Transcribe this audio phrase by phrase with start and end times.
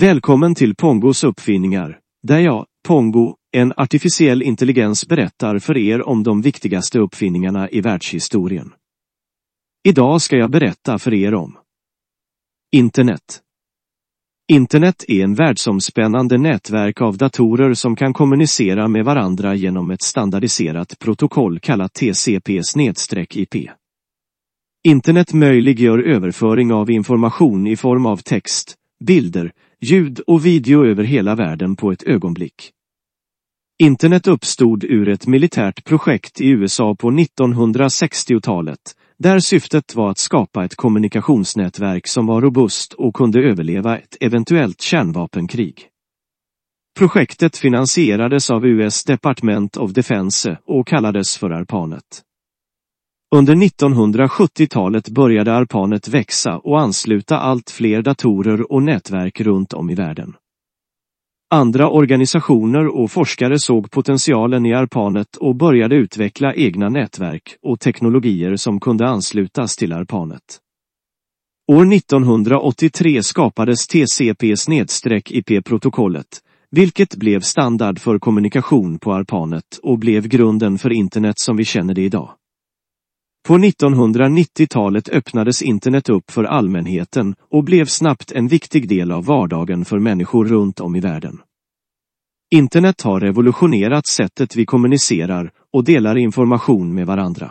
[0.00, 6.40] Välkommen till Pongos uppfinningar, där jag, Pongo, en artificiell intelligens berättar för er om de
[6.40, 8.72] viktigaste uppfinningarna i världshistorien.
[9.88, 11.58] Idag ska jag berätta för er om
[12.76, 13.40] Internet.
[14.52, 20.98] Internet är en världsomspännande nätverk av datorer som kan kommunicera med varandra genom ett standardiserat
[20.98, 23.70] protokoll kallat TCP-IP.
[24.88, 28.74] Internet möjliggör överföring av information i form av text,
[29.04, 29.52] bilder,
[29.82, 32.72] ljud och video över hela världen på ett ögonblick.
[33.78, 38.78] Internet uppstod ur ett militärt projekt i USA på 1960-talet,
[39.18, 44.80] där syftet var att skapa ett kommunikationsnätverk som var robust och kunde överleva ett eventuellt
[44.80, 45.88] kärnvapenkrig.
[46.98, 52.25] Projektet finansierades av US Department of Defense och kallades för ARPANET.
[53.34, 59.94] Under 1970-talet började ARPANET växa och ansluta allt fler datorer och nätverk runt om i
[59.94, 60.34] världen.
[61.50, 68.56] Andra organisationer och forskare såg potentialen i ARPANET och började utveckla egna nätverk och teknologier
[68.56, 70.60] som kunde anslutas till ARPANET.
[71.72, 80.92] År 1983 skapades TCP-IP-protokollet, vilket blev standard för kommunikation på ARPANET och blev grunden för
[80.92, 82.30] internet som vi känner det idag.
[83.46, 89.84] På 1990-talet öppnades internet upp för allmänheten och blev snabbt en viktig del av vardagen
[89.84, 91.40] för människor runt om i världen.
[92.54, 97.50] Internet har revolutionerat sättet vi kommunicerar och delar information med varandra.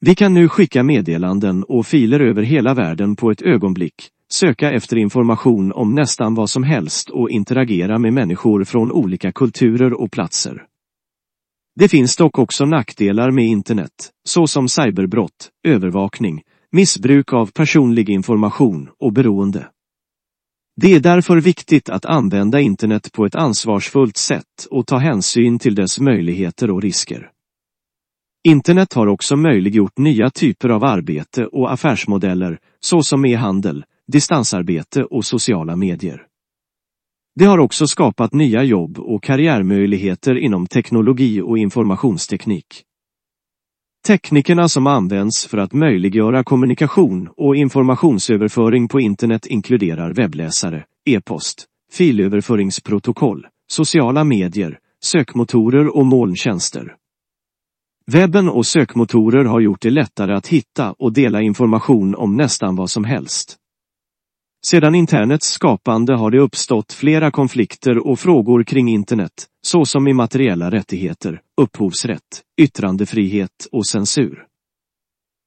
[0.00, 3.94] Vi kan nu skicka meddelanden och filer över hela världen på ett ögonblick,
[4.32, 9.92] söka efter information om nästan vad som helst och interagera med människor från olika kulturer
[9.92, 10.69] och platser.
[11.80, 19.12] Det finns dock också nackdelar med internet, såsom cyberbrott, övervakning, missbruk av personlig information och
[19.12, 19.68] beroende.
[20.76, 25.74] Det är därför viktigt att använda internet på ett ansvarsfullt sätt och ta hänsyn till
[25.74, 27.30] dess möjligheter och risker.
[28.48, 35.76] Internet har också möjliggjort nya typer av arbete och affärsmodeller, såsom e-handel, distansarbete och sociala
[35.76, 36.26] medier.
[37.40, 42.66] Det har också skapat nya jobb och karriärmöjligheter inom teknologi och informationsteknik.
[44.06, 53.46] Teknikerna som används för att möjliggöra kommunikation och informationsöverföring på internet inkluderar webbläsare, e-post, filöverföringsprotokoll,
[53.70, 56.94] sociala medier, sökmotorer och molntjänster.
[58.06, 62.90] Webben och sökmotorer har gjort det lättare att hitta och dela information om nästan vad
[62.90, 63.59] som helst.
[64.66, 71.40] Sedan internets skapande har det uppstått flera konflikter och frågor kring internet, såsom immateriella rättigheter,
[71.60, 74.46] upphovsrätt, yttrandefrihet och censur.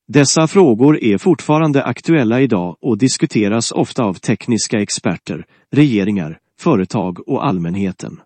[0.07, 7.45] Dessa frågor är fortfarande aktuella idag och diskuteras ofta av tekniska experter, regeringar, företag och
[7.45, 8.19] allmänheten.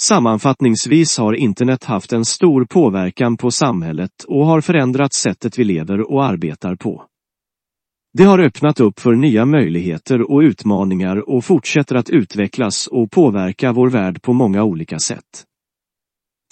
[0.00, 6.12] Sammanfattningsvis har internet haft en stor påverkan på samhället och har förändrat sättet vi lever
[6.12, 7.06] och arbetar på.
[8.14, 13.72] Det har öppnat upp för nya möjligheter och utmaningar och fortsätter att utvecklas och påverka
[13.72, 15.44] vår värld på många olika sätt.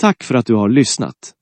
[0.00, 1.34] Tack för att du har lyssnat.